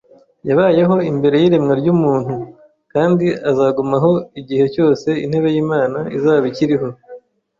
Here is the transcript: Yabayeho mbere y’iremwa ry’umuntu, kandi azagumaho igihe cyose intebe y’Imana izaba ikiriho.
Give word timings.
Yabayeho 0.47 0.93
mbere 1.19 1.35
y’iremwa 1.41 1.73
ry’umuntu, 1.81 2.35
kandi 2.93 3.25
azagumaho 3.49 4.11
igihe 4.39 4.65
cyose 4.73 5.09
intebe 5.23 5.49
y’Imana 5.55 5.99
izaba 6.17 6.45
ikiriho. 6.51 6.87